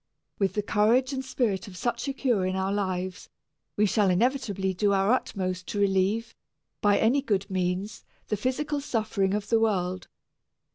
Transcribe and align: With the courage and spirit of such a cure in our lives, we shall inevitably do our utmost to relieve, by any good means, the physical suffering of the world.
With 0.39 0.53
the 0.53 0.63
courage 0.63 1.13
and 1.13 1.23
spirit 1.23 1.67
of 1.67 1.77
such 1.77 2.07
a 2.07 2.13
cure 2.13 2.43
in 2.43 2.55
our 2.55 2.73
lives, 2.73 3.29
we 3.77 3.85
shall 3.85 4.09
inevitably 4.09 4.73
do 4.73 4.93
our 4.93 5.11
utmost 5.11 5.67
to 5.67 5.79
relieve, 5.79 6.33
by 6.81 6.97
any 6.97 7.21
good 7.21 7.47
means, 7.51 8.03
the 8.27 8.35
physical 8.35 8.81
suffering 8.81 9.35
of 9.35 9.49
the 9.49 9.59
world. 9.59 10.07